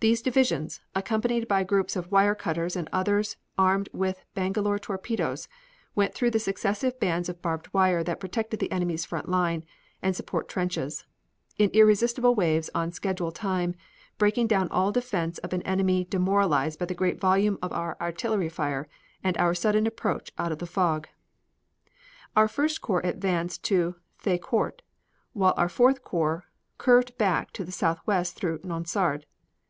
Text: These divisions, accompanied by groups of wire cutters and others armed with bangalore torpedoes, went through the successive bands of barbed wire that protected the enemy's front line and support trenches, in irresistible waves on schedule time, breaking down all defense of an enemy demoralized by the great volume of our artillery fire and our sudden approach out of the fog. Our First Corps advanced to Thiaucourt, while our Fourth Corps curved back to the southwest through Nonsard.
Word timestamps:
These 0.00 0.22
divisions, 0.22 0.80
accompanied 0.94 1.48
by 1.48 1.64
groups 1.64 1.96
of 1.96 2.12
wire 2.12 2.36
cutters 2.36 2.76
and 2.76 2.88
others 2.92 3.36
armed 3.58 3.88
with 3.92 4.22
bangalore 4.32 4.78
torpedoes, 4.78 5.48
went 5.96 6.14
through 6.14 6.30
the 6.30 6.38
successive 6.38 7.00
bands 7.00 7.28
of 7.28 7.42
barbed 7.42 7.74
wire 7.74 8.04
that 8.04 8.20
protected 8.20 8.60
the 8.60 8.70
enemy's 8.70 9.04
front 9.04 9.28
line 9.28 9.64
and 10.00 10.14
support 10.14 10.48
trenches, 10.48 11.04
in 11.58 11.68
irresistible 11.70 12.36
waves 12.36 12.70
on 12.76 12.92
schedule 12.92 13.32
time, 13.32 13.74
breaking 14.18 14.46
down 14.46 14.68
all 14.68 14.92
defense 14.92 15.38
of 15.38 15.52
an 15.52 15.62
enemy 15.62 16.04
demoralized 16.04 16.78
by 16.78 16.86
the 16.86 16.94
great 16.94 17.18
volume 17.18 17.58
of 17.60 17.72
our 17.72 17.96
artillery 18.00 18.48
fire 18.48 18.86
and 19.24 19.36
our 19.36 19.52
sudden 19.52 19.84
approach 19.84 20.30
out 20.38 20.52
of 20.52 20.58
the 20.60 20.64
fog. 20.64 21.08
Our 22.36 22.46
First 22.46 22.80
Corps 22.80 23.00
advanced 23.02 23.64
to 23.64 23.96
Thiaucourt, 24.20 24.82
while 25.32 25.54
our 25.56 25.68
Fourth 25.68 26.04
Corps 26.04 26.44
curved 26.78 27.18
back 27.18 27.50
to 27.54 27.64
the 27.64 27.72
southwest 27.72 28.36
through 28.36 28.60
Nonsard. 28.62 29.26